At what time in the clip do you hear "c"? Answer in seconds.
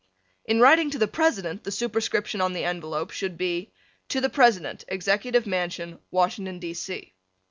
6.73-7.13